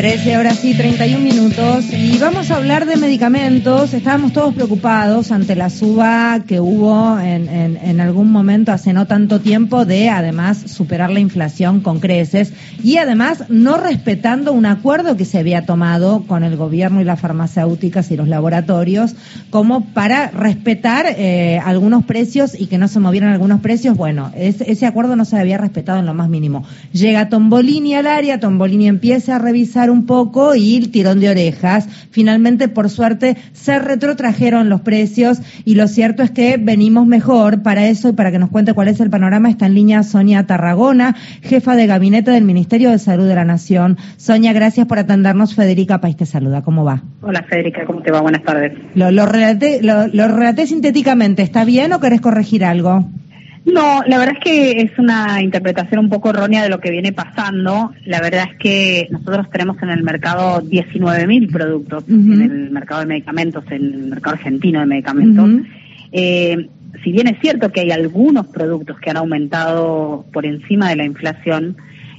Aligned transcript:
13 0.00 0.38
horas 0.38 0.64
y 0.64 0.72
31 0.72 1.22
minutos 1.22 1.84
y 1.92 2.16
vamos 2.16 2.50
a 2.50 2.56
hablar 2.56 2.86
de 2.86 2.96
medicamentos. 2.96 3.92
Estábamos 3.92 4.32
todos 4.32 4.54
preocupados 4.54 5.30
ante 5.30 5.54
la 5.54 5.68
suba 5.68 6.42
que 6.48 6.58
hubo 6.58 7.20
en, 7.20 7.50
en, 7.50 8.00
algún 8.00 8.32
momento 8.32 8.72
hace 8.72 8.94
no 8.94 9.06
tanto 9.06 9.40
tiempo 9.40 9.84
de 9.84 10.08
además 10.08 10.56
superar 10.56 11.10
la 11.10 11.20
inflación 11.20 11.80
con 11.80 12.00
creces 12.00 12.54
y 12.82 12.96
además 12.96 13.44
no 13.50 13.76
respetando 13.76 14.54
un 14.54 14.64
acuerdo 14.64 15.18
que 15.18 15.26
se 15.26 15.38
había 15.38 15.66
tomado 15.66 16.22
con 16.26 16.44
el 16.44 16.56
gobierno 16.56 17.02
y 17.02 17.04
las 17.04 17.20
farmacéuticas 17.20 18.10
y 18.10 18.16
los 18.16 18.26
laboratorios 18.26 19.14
como 19.50 19.84
para 19.92 20.28
respetar 20.28 21.04
eh, 21.10 21.60
algunos 21.62 22.04
precios 22.04 22.58
y 22.58 22.68
que 22.68 22.78
no 22.78 22.88
se 22.88 23.00
movieran 23.00 23.34
algunos 23.34 23.60
precios. 23.60 23.98
Bueno, 23.98 24.32
ese 24.34 24.86
acuerdo 24.86 25.14
no 25.14 25.26
se 25.26 25.38
había 25.38 25.58
respetado 25.58 25.98
en 25.98 26.06
lo 26.06 26.14
más 26.14 26.30
mínimo. 26.30 26.64
Llega 26.90 27.28
Tombolini 27.28 27.94
al 27.96 28.06
área, 28.06 28.40
Tombolini 28.40 28.88
empieza 28.88 29.36
a 29.36 29.38
revisar 29.38 29.89
un 29.90 30.06
poco 30.06 30.54
y 30.54 30.76
el 30.76 30.90
tirón 30.90 31.20
de 31.20 31.30
orejas. 31.30 31.88
Finalmente, 32.10 32.68
por 32.68 32.88
suerte, 32.90 33.36
se 33.52 33.78
retrotrajeron 33.78 34.68
los 34.68 34.80
precios 34.80 35.40
y 35.64 35.74
lo 35.74 35.88
cierto 35.88 36.22
es 36.22 36.30
que 36.30 36.56
venimos 36.58 37.06
mejor 37.06 37.62
para 37.62 37.86
eso 37.86 38.08
y 38.08 38.12
para 38.12 38.30
que 38.30 38.38
nos 38.38 38.50
cuente 38.50 38.74
cuál 38.74 38.88
es 38.88 39.00
el 39.00 39.10
panorama 39.10 39.50
está 39.50 39.66
en 39.66 39.74
línea 39.74 40.02
Sonia 40.02 40.46
Tarragona, 40.46 41.16
jefa 41.42 41.76
de 41.76 41.86
gabinete 41.86 42.30
del 42.30 42.44
Ministerio 42.44 42.90
de 42.90 42.98
Salud 42.98 43.26
de 43.26 43.34
la 43.34 43.44
Nación. 43.44 43.98
Sonia, 44.16 44.52
gracias 44.52 44.86
por 44.86 44.98
atendernos. 44.98 45.54
Federica 45.54 46.00
País 46.00 46.16
te 46.16 46.26
saluda. 46.26 46.62
¿Cómo 46.62 46.84
va? 46.84 47.02
Hola 47.22 47.42
Federica, 47.42 47.84
¿cómo 47.84 48.02
te 48.02 48.10
va? 48.10 48.20
Buenas 48.20 48.42
tardes. 48.42 48.72
Lo, 48.94 49.10
lo, 49.10 49.26
relaté, 49.26 49.82
lo, 49.82 50.06
lo 50.06 50.28
relaté 50.28 50.66
sintéticamente. 50.66 51.42
¿Está 51.42 51.64
bien 51.64 51.92
o 51.92 52.00
querés 52.00 52.20
corregir 52.20 52.64
algo? 52.64 53.06
No, 53.64 54.02
la 54.06 54.18
verdad 54.18 54.36
es 54.38 54.44
que 54.44 54.80
es 54.80 54.98
una 54.98 55.42
interpretación 55.42 56.00
un 56.00 56.08
poco 56.08 56.30
errónea 56.30 56.62
de 56.62 56.70
lo 56.70 56.80
que 56.80 56.90
viene 56.90 57.12
pasando. 57.12 57.92
La 58.06 58.20
verdad 58.20 58.48
es 58.50 58.58
que 58.58 59.08
nosotros 59.10 59.50
tenemos 59.50 59.80
en 59.82 59.90
el 59.90 60.02
mercado 60.02 60.62
19.000 60.62 61.52
productos, 61.52 62.04
en 62.08 62.40
el 62.40 62.70
mercado 62.70 63.00
de 63.00 63.06
medicamentos, 63.06 63.64
en 63.70 63.84
el 63.84 64.06
mercado 64.08 64.36
argentino 64.36 64.80
de 64.80 64.86
medicamentos. 64.86 65.50
eh, 66.12 66.68
si 67.04 67.12
bien 67.12 67.28
es 67.28 67.40
cierto 67.40 67.70
que 67.70 67.80
hay 67.80 67.92
algunos 67.92 68.46
productos 68.48 68.98
que 68.98 69.10
han 69.10 69.16
aumentado 69.16 70.26
por 70.32 70.44
encima 70.44 70.88
de 70.88 70.96
la 70.96 71.04
inflación, 71.04 71.76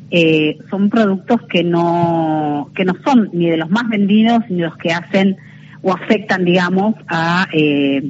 eh, 0.09 0.57
son 0.69 0.89
productos 0.89 1.41
que 1.43 1.63
no, 1.63 2.71
que 2.75 2.85
no 2.85 2.95
son 3.03 3.29
ni 3.33 3.49
de 3.49 3.57
los 3.57 3.69
más 3.69 3.87
vendidos 3.89 4.43
ni 4.49 4.59
los 4.59 4.75
que 4.77 4.91
hacen 4.91 5.37
o 5.81 5.93
afectan, 5.93 6.45
digamos, 6.45 6.95
a 7.07 7.47
eh, 7.53 8.01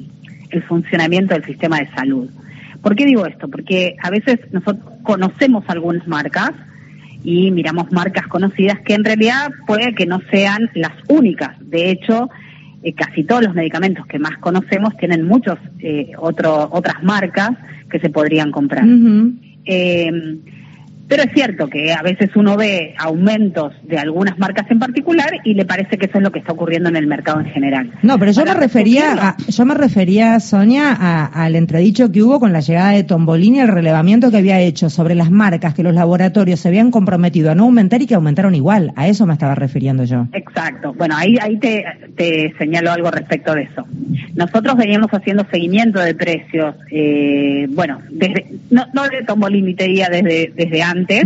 el 0.49 0.63
funcionamiento 0.63 1.33
del 1.33 1.45
sistema 1.45 1.79
de 1.79 1.89
salud. 1.91 2.29
¿Por 2.81 2.95
qué 2.95 3.05
digo 3.05 3.25
esto? 3.25 3.47
Porque 3.47 3.95
a 4.01 4.09
veces 4.09 4.39
nosotros 4.51 4.85
conocemos 5.03 5.63
algunas 5.67 6.07
marcas 6.07 6.51
y 7.23 7.51
miramos 7.51 7.91
marcas 7.91 8.27
conocidas 8.27 8.79
que 8.81 8.95
en 8.95 9.03
realidad 9.03 9.51
puede 9.67 9.93
que 9.93 10.05
no 10.05 10.19
sean 10.31 10.69
las 10.73 10.93
únicas. 11.07 11.55
De 11.59 11.91
hecho, 11.91 12.29
eh, 12.83 12.93
casi 12.93 13.23
todos 13.23 13.43
los 13.43 13.53
medicamentos 13.53 14.05
que 14.07 14.17
más 14.17 14.37
conocemos 14.39 14.97
tienen 14.97 15.27
muchos 15.27 15.59
eh, 15.79 16.11
otras 16.17 17.03
marcas 17.03 17.51
que 17.89 17.99
se 17.99 18.09
podrían 18.09 18.51
comprar. 18.51 18.85
Pero 21.11 21.23
es 21.23 21.33
cierto 21.33 21.67
que 21.67 21.91
a 21.91 22.01
veces 22.01 22.29
uno 22.37 22.55
ve 22.55 22.95
aumentos 22.97 23.73
de 23.83 23.97
algunas 23.97 24.39
marcas 24.39 24.71
en 24.71 24.79
particular 24.79 25.29
y 25.43 25.55
le 25.55 25.65
parece 25.65 25.97
que 25.97 26.05
eso 26.05 26.19
es 26.19 26.23
lo 26.23 26.31
que 26.31 26.39
está 26.39 26.53
ocurriendo 26.53 26.87
en 26.87 26.95
el 26.95 27.05
mercado 27.05 27.41
en 27.41 27.47
general. 27.47 27.91
No, 28.01 28.17
pero 28.17 28.31
yo 28.31 28.45
me 28.45 28.53
refería, 28.53 29.11
a, 29.19 29.35
yo 29.45 29.65
me 29.65 29.73
refería, 29.73 30.39
Sonia, 30.39 30.93
al 31.25 31.57
entredicho 31.57 32.13
que 32.13 32.23
hubo 32.23 32.39
con 32.39 32.53
la 32.53 32.61
llegada 32.61 32.91
de 32.91 33.03
Tombolini, 33.03 33.59
el 33.59 33.67
relevamiento 33.67 34.31
que 34.31 34.37
había 34.37 34.61
hecho 34.61 34.89
sobre 34.89 35.13
las 35.13 35.29
marcas 35.29 35.73
que 35.73 35.83
los 35.83 35.93
laboratorios 35.93 36.61
se 36.61 36.69
habían 36.69 36.91
comprometido 36.91 37.51
a 37.51 37.55
no 37.55 37.63
aumentar 37.63 38.01
y 38.01 38.07
que 38.07 38.15
aumentaron 38.15 38.55
igual. 38.55 38.93
A 38.95 39.09
eso 39.09 39.25
me 39.25 39.33
estaba 39.33 39.53
refiriendo 39.53 40.05
yo. 40.05 40.27
Exacto. 40.31 40.93
Bueno, 40.93 41.17
ahí, 41.17 41.35
ahí 41.41 41.57
te, 41.57 41.83
te 42.15 42.53
señalo 42.57 42.89
algo 42.89 43.11
respecto 43.11 43.53
de 43.53 43.63
eso. 43.63 43.85
Nosotros 44.35 44.77
veníamos 44.77 45.11
haciendo 45.11 45.45
seguimiento 45.51 45.99
de 45.99 46.15
precios, 46.15 46.73
eh, 46.89 47.67
bueno, 47.69 47.99
desde, 48.09 48.45
no, 48.71 48.85
no 48.93 49.07
de 49.07 49.23
Tombolini, 49.23 49.75
te 49.75 49.83
diría 49.83 50.09
desde, 50.09 50.51
desde 50.55 50.81
antes 50.81 51.23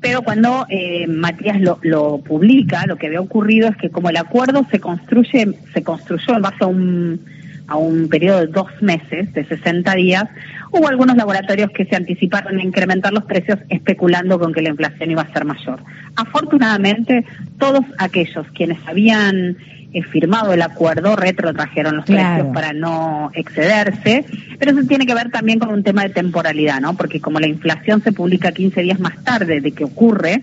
pero 0.00 0.22
cuando 0.22 0.66
eh, 0.68 1.06
Matías 1.06 1.60
lo, 1.60 1.78
lo, 1.82 2.18
publica, 2.18 2.86
lo 2.86 2.96
que 2.96 3.06
había 3.06 3.20
ocurrido 3.20 3.68
es 3.68 3.76
que 3.76 3.90
como 3.90 4.10
el 4.10 4.16
acuerdo 4.16 4.66
se 4.70 4.78
construye, 4.78 5.48
se 5.72 5.82
construyó 5.82 6.36
en 6.36 6.42
base 6.42 6.64
a 6.64 6.66
un, 6.66 7.20
a 7.66 7.76
un 7.76 8.08
periodo 8.08 8.40
de 8.40 8.46
dos 8.48 8.66
meses, 8.80 9.32
de 9.32 9.44
60 9.44 9.94
días, 9.94 10.24
hubo 10.70 10.88
algunos 10.88 11.16
laboratorios 11.16 11.70
que 11.70 11.86
se 11.86 11.96
anticiparon 11.96 12.58
a 12.58 12.62
incrementar 12.62 13.12
los 13.12 13.24
precios 13.24 13.58
especulando 13.68 14.38
con 14.38 14.52
que 14.52 14.62
la 14.62 14.70
inflación 14.70 15.10
iba 15.10 15.22
a 15.22 15.32
ser 15.32 15.44
mayor. 15.44 15.80
Afortunadamente, 16.16 17.24
todos 17.58 17.84
aquellos 17.98 18.46
quienes 18.54 18.78
habían 18.86 19.56
firmado 20.02 20.52
el 20.52 20.62
acuerdo, 20.62 21.14
retrotrajeron 21.14 21.96
los 21.96 22.04
precios 22.04 22.48
para 22.52 22.72
no 22.72 23.30
excederse, 23.32 24.24
pero 24.58 24.72
eso 24.72 24.86
tiene 24.88 25.06
que 25.06 25.14
ver 25.14 25.30
también 25.30 25.58
con 25.58 25.70
un 25.70 25.84
tema 25.84 26.02
de 26.02 26.08
temporalidad, 26.08 26.80
¿no? 26.80 26.96
Porque 26.96 27.20
como 27.20 27.38
la 27.38 27.46
inflación 27.46 28.02
se 28.02 28.12
publica 28.12 28.50
15 28.50 28.82
días 28.82 28.98
más 28.98 29.22
tarde 29.22 29.60
de 29.60 29.72
que 29.72 29.84
ocurre, 29.84 30.42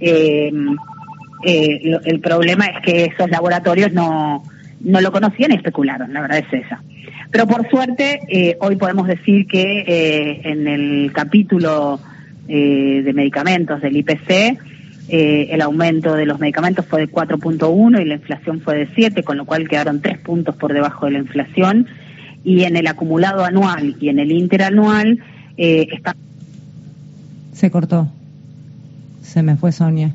eh, 0.00 0.52
eh, 1.44 1.98
el 2.04 2.20
problema 2.20 2.66
es 2.66 2.82
que 2.82 3.04
esos 3.06 3.30
laboratorios 3.30 3.92
no, 3.92 4.42
no 4.80 5.00
lo 5.00 5.12
conocían 5.12 5.52
y 5.52 5.56
especularon, 5.56 6.12
la 6.12 6.22
verdad 6.22 6.38
es 6.38 6.64
esa. 6.64 6.82
Pero 7.30 7.46
por 7.46 7.68
suerte, 7.68 8.20
eh, 8.28 8.56
hoy 8.60 8.76
podemos 8.76 9.06
decir 9.06 9.46
que 9.46 10.40
en 10.44 10.66
el 10.66 11.12
capítulo 11.12 12.00
de 12.48 13.12
medicamentos 13.14 13.80
del 13.80 13.96
IPC, 13.96 14.58
eh, 15.12 15.48
el 15.52 15.60
aumento 15.60 16.14
de 16.14 16.24
los 16.24 16.38
medicamentos 16.38 16.86
fue 16.86 17.00
de 17.00 17.10
4.1 17.10 18.00
y 18.00 18.04
la 18.04 18.14
inflación 18.14 18.60
fue 18.60 18.76
de 18.76 18.88
7, 18.94 19.24
con 19.24 19.38
lo 19.38 19.44
cual 19.44 19.68
quedaron 19.68 20.00
3 20.00 20.18
puntos 20.18 20.54
por 20.54 20.72
debajo 20.72 21.06
de 21.06 21.12
la 21.12 21.18
inflación. 21.18 21.88
Y 22.44 22.62
en 22.62 22.76
el 22.76 22.86
acumulado 22.86 23.44
anual 23.44 23.96
y 24.00 24.08
en 24.08 24.20
el 24.20 24.30
interanual 24.30 25.18
eh, 25.56 25.88
está. 25.92 26.14
Se 27.52 27.72
cortó. 27.72 28.08
Se 29.20 29.42
me 29.42 29.56
fue 29.56 29.72
Sonia. 29.72 30.12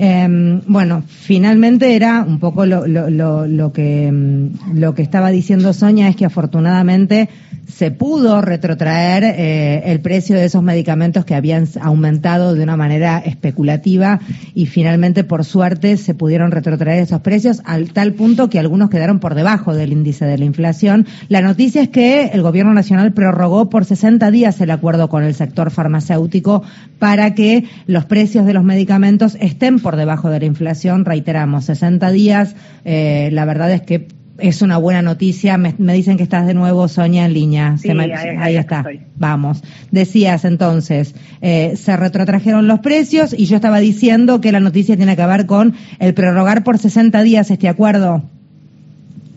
Eh, 0.00 0.60
bueno, 0.68 1.02
finalmente 1.08 1.96
era 1.96 2.22
un 2.22 2.38
poco 2.38 2.64
lo, 2.64 2.86
lo, 2.86 3.10
lo, 3.10 3.72
que, 3.72 4.10
mm, 4.12 4.78
lo 4.78 4.94
que 4.94 5.02
estaba 5.02 5.30
diciendo 5.30 5.72
Sonia, 5.72 6.08
es 6.08 6.14
que 6.14 6.24
afortunadamente 6.24 7.28
se 7.68 7.90
pudo 7.90 8.40
retrotraer 8.40 9.24
eh, 9.24 9.82
el 9.92 10.00
precio 10.00 10.36
de 10.36 10.46
esos 10.46 10.62
medicamentos 10.62 11.24
que 11.24 11.34
habían 11.34 11.68
aumentado 11.80 12.54
de 12.54 12.62
una 12.62 12.76
manera 12.76 13.18
especulativa 13.18 14.20
y 14.54 14.66
finalmente, 14.66 15.22
por 15.22 15.44
suerte, 15.44 15.96
se 15.96 16.14
pudieron 16.14 16.50
retrotraer 16.50 17.02
esos 17.02 17.20
precios 17.20 17.60
al 17.64 17.92
tal 17.92 18.14
punto 18.14 18.48
que 18.48 18.58
algunos 18.58 18.90
quedaron 18.90 19.20
por 19.20 19.34
debajo 19.34 19.74
del 19.74 19.92
índice 19.92 20.24
de 20.24 20.38
la 20.38 20.44
inflación. 20.44 21.06
La 21.28 21.42
noticia 21.42 21.82
es 21.82 21.88
que 21.88 22.30
el 22.32 22.42
Gobierno 22.42 22.72
Nacional 22.72 23.12
prorrogó 23.12 23.68
por 23.68 23.84
60 23.84 24.30
días 24.30 24.60
el 24.60 24.70
acuerdo 24.70 25.08
con 25.08 25.22
el 25.22 25.34
sector 25.34 25.70
farmacéutico 25.70 26.62
para 26.98 27.34
que 27.34 27.64
los 27.86 28.06
precios 28.06 28.46
de 28.46 28.54
los 28.54 28.64
medicamentos 28.64 29.36
estén 29.40 29.78
por 29.78 29.96
debajo 29.96 30.30
de 30.30 30.40
la 30.40 30.46
inflación. 30.46 31.04
Reiteramos, 31.04 31.66
60 31.66 32.10
días. 32.10 32.56
Eh, 32.84 33.28
la 33.32 33.44
verdad 33.44 33.70
es 33.72 33.82
que 33.82 34.17
es 34.38 34.62
una 34.62 34.78
buena 34.78 35.02
noticia. 35.02 35.58
Me, 35.58 35.74
dicen 35.92 36.16
que 36.16 36.22
estás 36.22 36.46
de 36.46 36.54
nuevo, 36.54 36.88
Sonia, 36.88 37.26
en 37.26 37.34
línea. 37.34 37.76
Sí, 37.76 37.90
ahí, 37.90 38.56
está. 38.56 38.84
Vamos. 39.16 39.62
Decías 39.90 40.44
entonces, 40.44 41.14
eh, 41.40 41.74
se 41.76 41.96
retrotrajeron 41.96 42.68
los 42.68 42.80
precios 42.80 43.34
y 43.36 43.46
yo 43.46 43.56
estaba 43.56 43.78
diciendo 43.78 44.40
que 44.40 44.52
la 44.52 44.60
noticia 44.60 44.96
tiene 44.96 45.16
que 45.16 45.26
ver 45.26 45.46
con 45.46 45.74
el 45.98 46.14
prorrogar 46.14 46.64
por 46.64 46.78
60 46.78 47.22
días 47.22 47.50
este 47.50 47.68
acuerdo. 47.68 48.22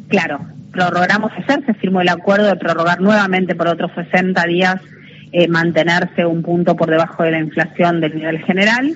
Claro, 0.07 0.39
prorrogamos 0.71 1.31
ayer, 1.37 1.65
se 1.65 1.73
firmó 1.75 2.01
el 2.01 2.09
acuerdo 2.09 2.47
de 2.47 2.55
prorrogar 2.55 3.01
nuevamente 3.01 3.55
por 3.55 3.67
otros 3.67 3.91
60 3.95 4.43
días, 4.45 4.75
eh, 5.31 5.47
mantenerse 5.47 6.25
un 6.25 6.43
punto 6.43 6.75
por 6.75 6.89
debajo 6.89 7.23
de 7.23 7.31
la 7.31 7.39
inflación 7.39 8.01
del 8.01 8.15
nivel 8.15 8.39
general. 8.39 8.93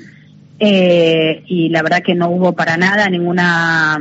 Eh, 0.59 1.43
y 1.47 1.69
la 1.69 1.81
verdad 1.81 2.01
que 2.01 2.16
no 2.16 2.29
hubo 2.29 2.53
para 2.53 2.77
nada 2.77 3.09
ninguna 3.09 3.97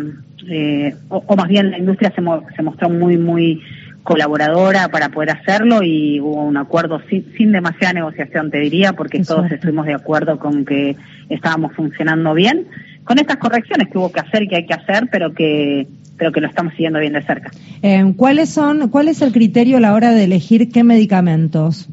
eh, 0.48 0.94
o, 1.08 1.36
más 1.36 1.48
bien 1.48 1.70
la 1.70 1.78
industria 1.78 2.12
se, 2.14 2.22
se 2.56 2.62
mostró 2.62 2.90
muy, 2.90 3.16
muy 3.16 3.62
colaboradora 4.02 4.88
para 4.88 5.08
poder 5.08 5.30
hacerlo 5.30 5.82
y 5.82 6.20
hubo 6.20 6.44
un 6.44 6.56
acuerdo 6.56 7.00
sin, 7.08 7.24
sin 7.36 7.52
demasiada 7.52 7.94
negociación, 7.94 8.50
te 8.50 8.58
diría, 8.58 8.92
porque 8.92 9.22
todos 9.24 9.50
estuvimos 9.50 9.86
de 9.86 9.94
acuerdo 9.94 10.38
con 10.38 10.64
que 10.64 10.96
estábamos 11.30 11.72
funcionando 11.72 12.34
bien, 12.34 12.66
con 13.04 13.18
estas 13.18 13.38
correcciones 13.38 13.88
que 13.90 13.98
hubo 13.98 14.12
que 14.12 14.20
hacer 14.20 14.42
y 14.42 14.48
que 14.48 14.56
hay 14.56 14.66
que 14.66 14.74
hacer, 14.74 15.08
pero 15.10 15.32
que 15.32 15.86
pero 16.16 16.30
que 16.30 16.40
lo 16.40 16.46
estamos 16.46 16.72
siguiendo 16.74 17.00
bien 17.00 17.12
de 17.12 17.22
cerca. 17.22 17.50
Eh, 17.82 18.14
¿Cuáles 18.16 18.48
son, 18.48 18.88
cuál 18.88 19.08
es 19.08 19.20
el 19.20 19.32
criterio 19.32 19.78
a 19.78 19.80
la 19.80 19.94
hora 19.94 20.12
de 20.12 20.24
elegir 20.24 20.70
qué 20.70 20.84
medicamentos? 20.84 21.88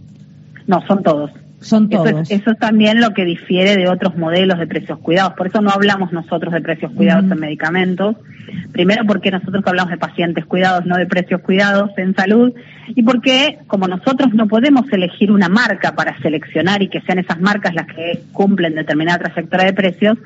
No, 0.68 0.86
son 0.86 1.02
todos. 1.02 1.32
Son 1.62 1.90
todos. 1.90 2.32
Eso 2.32 2.52
es, 2.52 2.58
también 2.58 3.00
lo 3.00 3.12
que 3.12 3.24
difiere 3.24 3.78
de 3.78 3.88
otros 3.88 4.18
modelos 4.18 4.58
de 4.58 4.66
precios 4.66 4.98
cuidados. 4.98 5.34
Por 5.34 5.46
eso 5.46 5.62
no 5.62 5.70
hablamos 5.70 6.12
nosotros 6.12 6.52
de 6.54 6.60
precios 6.60 6.92
cuidados 6.92 7.32
en 7.32 7.40
medicamentos. 7.40 8.16
Primero 8.72 9.06
porque 9.06 9.30
nosotros 9.30 9.64
hablamos 9.68 9.92
de 9.92 9.98
pacientes 9.98 10.44
cuidados, 10.46 10.88
no 10.88 10.98
de 10.98 11.06
precios 11.06 11.40
cuidados 11.42 11.92
en 11.98 12.16
salud. 12.16 12.52
Y 12.88 13.04
porque 13.04 13.60
como 13.68 13.88
nosotros 13.88 14.34
no 14.34 14.48
podemos 14.48 14.92
elegir 14.92 15.32
una 15.32 15.50
marca 15.50 15.94
para 15.94 16.18
seleccionar 16.20 16.82
y 16.82 16.88
que 16.88 17.02
sean 17.02 17.20
esas 17.20 17.40
marcas 17.40 17.76
las 17.76 17.86
que 17.86 18.24
cumplen 18.34 18.74
determinada 18.74 19.20
trayectoria 19.20 19.68
de 19.68 19.74
precios, 19.74 20.18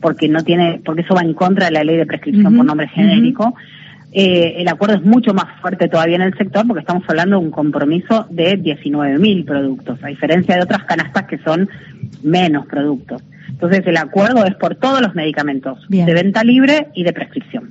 porque 0.00 0.28
no 0.28 0.42
tiene, 0.42 0.80
porque 0.84 1.02
eso 1.02 1.14
va 1.14 1.22
en 1.22 1.34
contra 1.34 1.66
de 1.66 1.72
la 1.72 1.84
ley 1.84 1.98
de 1.98 2.06
prescripción 2.06 2.56
por 2.56 2.64
nombre 2.64 2.88
genérico. 2.88 3.54
Eh, 4.12 4.54
el 4.58 4.66
acuerdo 4.66 4.96
es 4.96 5.02
mucho 5.02 5.32
más 5.34 5.60
fuerte 5.60 5.88
todavía 5.88 6.16
en 6.16 6.22
el 6.22 6.36
sector 6.36 6.66
porque 6.66 6.80
estamos 6.80 7.04
hablando 7.06 7.38
de 7.38 7.44
un 7.44 7.52
compromiso 7.52 8.26
de 8.30 8.60
19.000 8.60 9.44
productos, 9.44 9.98
a 10.02 10.08
diferencia 10.08 10.56
de 10.56 10.62
otras 10.62 10.84
canastas 10.84 11.26
que 11.26 11.38
son 11.38 11.68
menos 12.22 12.66
productos. 12.66 13.22
Entonces 13.48 13.82
el 13.86 13.96
acuerdo 13.96 14.44
es 14.44 14.54
por 14.56 14.74
todos 14.74 15.00
los 15.00 15.14
medicamentos, 15.14 15.78
de 15.88 16.12
venta 16.12 16.42
libre 16.42 16.88
y 16.94 17.04
de 17.04 17.12
prescripción. 17.12 17.70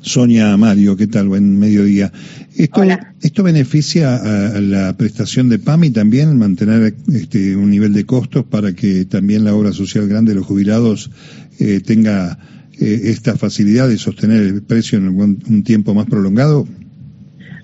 Sonia 0.00 0.56
Mario, 0.56 0.96
¿qué 0.96 1.06
tal? 1.06 1.28
Buen 1.28 1.58
mediodía. 1.58 2.10
Esto, 2.56 2.82
¿Esto 3.20 3.42
beneficia 3.42 4.16
a, 4.16 4.60
la 4.60 4.96
prestación 4.96 5.48
de 5.48 5.58
PAMI 5.58 5.90
también, 5.90 6.38
mantener 6.38 6.94
este, 7.12 7.56
un 7.56 7.70
nivel 7.70 7.92
de 7.92 8.06
costos 8.06 8.44
para 8.44 8.72
que 8.72 9.04
también 9.04 9.44
la 9.44 9.54
obra 9.54 9.72
social 9.72 10.08
grande 10.08 10.32
de 10.32 10.36
los 10.36 10.46
jubilados 10.46 11.10
eh, 11.58 11.80
tenga 11.84 12.38
eh, 12.80 13.10
esta 13.10 13.36
facilidad 13.36 13.88
de 13.88 13.98
sostener 13.98 14.42
el 14.42 14.62
precio 14.62 14.98
en 14.98 15.08
un, 15.08 15.62
tiempo 15.64 15.94
más 15.94 16.06
prolongado? 16.06 16.66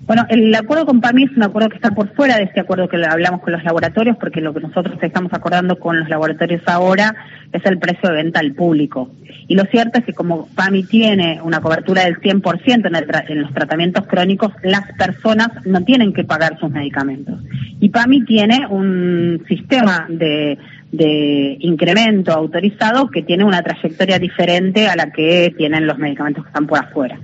Bueno, 0.05 0.23
el 0.29 0.53
acuerdo 0.53 0.85
con 0.85 1.01
PAMI 1.01 1.23
es 1.23 1.31
un 1.35 1.43
acuerdo 1.43 1.69
que 1.69 1.77
está 1.77 1.89
por 1.91 2.13
fuera 2.13 2.37
de 2.37 2.43
este 2.43 2.59
acuerdo 2.59 2.87
que 2.87 3.03
hablamos 3.03 3.41
con 3.41 3.53
los 3.53 3.63
laboratorios, 3.63 4.17
porque 4.17 4.39
lo 4.39 4.53
que 4.53 4.59
nosotros 4.59 4.99
estamos 5.01 5.33
acordando 5.33 5.79
con 5.79 5.99
los 5.99 6.09
laboratorios 6.09 6.61
ahora 6.67 7.15
es 7.51 7.65
el 7.65 7.79
precio 7.79 8.09
de 8.09 8.15
venta 8.15 8.39
al 8.39 8.53
público. 8.53 9.09
Y 9.47 9.55
lo 9.55 9.63
cierto 9.65 9.97
es 9.97 10.05
que 10.05 10.13
como 10.13 10.47
PAMI 10.53 10.83
tiene 10.83 11.39
una 11.41 11.59
cobertura 11.59 12.03
del 12.03 12.19
100% 12.19 12.87
en, 12.87 13.31
en 13.31 13.41
los 13.41 13.53
tratamientos 13.53 14.05
crónicos, 14.05 14.51
las 14.63 14.91
personas 14.93 15.49
no 15.65 15.83
tienen 15.83 16.13
que 16.13 16.23
pagar 16.23 16.59
sus 16.59 16.69
medicamentos. 16.69 17.39
Y 17.79 17.89
PAMI 17.89 18.25
tiene 18.25 18.67
un 18.67 19.43
sistema 19.47 20.05
de 20.07 20.57
de 20.91 21.57
incremento 21.59 22.31
autorizado 22.31 23.09
que 23.09 23.21
tiene 23.21 23.43
una 23.43 23.61
trayectoria 23.61 24.19
diferente 24.19 24.87
a 24.87 24.95
la 24.95 25.11
que 25.11 25.53
tienen 25.57 25.87
los 25.87 25.97
medicamentos 25.97 26.43
que 26.43 26.49
están 26.49 26.67
por 26.67 26.79
afuera. 26.79 27.19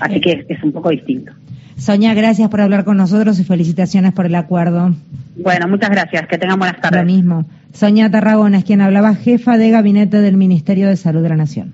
Así 0.00 0.20
que 0.20 0.46
es, 0.48 0.62
un 0.62 0.72
poco 0.72 0.90
distinto. 0.90 1.32
Sonia, 1.76 2.14
gracias 2.14 2.48
por 2.48 2.60
hablar 2.60 2.84
con 2.84 2.96
nosotros 2.96 3.38
y 3.38 3.44
felicitaciones 3.44 4.12
por 4.12 4.26
el 4.26 4.34
acuerdo. 4.34 4.94
Bueno, 5.36 5.68
muchas 5.68 5.90
gracias. 5.90 6.26
Que 6.26 6.38
tengan 6.38 6.58
buenas 6.58 6.80
tardes. 6.80 7.00
Lo 7.00 7.06
mismo. 7.06 7.46
Sonia 7.72 8.10
Tarragona 8.10 8.58
es 8.58 8.64
quien 8.64 8.80
hablaba, 8.80 9.14
jefa 9.14 9.56
de 9.56 9.70
gabinete 9.70 10.20
del 10.20 10.36
Ministerio 10.36 10.88
de 10.88 10.96
Salud 10.96 11.22
de 11.22 11.28
la 11.28 11.36
Nación. 11.36 11.72